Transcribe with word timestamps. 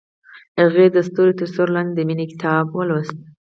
هغې 0.59 0.85
د 0.95 0.97
ستوري 1.07 1.33
تر 1.39 1.47
سیوري 1.53 1.71
لاندې 1.75 1.93
د 1.95 1.99
مینې 2.09 2.25
کتاب 2.31 2.65
ولوست. 2.71 3.17